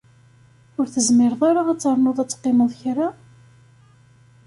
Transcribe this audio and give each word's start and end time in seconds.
Ur 0.79 0.85
tezmireḍ 0.93 1.41
ad 1.71 1.79
ternuḍ 1.81 2.17
ad 2.19 2.29
teqqimeḍ 2.29 2.71
kra? 2.81 3.07